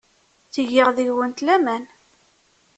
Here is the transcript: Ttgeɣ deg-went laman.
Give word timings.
Ttgeɣ 0.47 0.87
deg-went 0.97 1.43
laman. 1.45 1.83